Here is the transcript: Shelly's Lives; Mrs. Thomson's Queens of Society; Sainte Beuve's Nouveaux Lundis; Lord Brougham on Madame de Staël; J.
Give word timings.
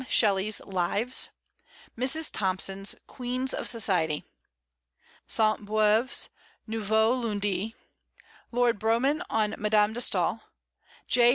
Shelly's 0.09 0.59
Lives; 0.61 1.29
Mrs. 1.95 2.31
Thomson's 2.33 2.95
Queens 3.05 3.53
of 3.53 3.67
Society; 3.67 4.25
Sainte 5.27 5.63
Beuve's 5.63 6.29
Nouveaux 6.65 7.13
Lundis; 7.13 7.73
Lord 8.51 8.79
Brougham 8.79 9.21
on 9.29 9.53
Madame 9.59 9.93
de 9.93 9.99
Staël; 9.99 10.41
J. 11.05 11.21